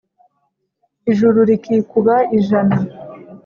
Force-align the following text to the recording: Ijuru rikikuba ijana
Ijuru 1.11 1.39
rikikuba 1.49 2.15
ijana 2.37 2.77